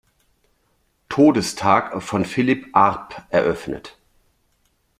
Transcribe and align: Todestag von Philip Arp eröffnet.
Todestag 1.09 2.01
von 2.01 2.25
Philip 2.25 2.75
Arp 2.75 3.23
eröffnet. 3.29 3.99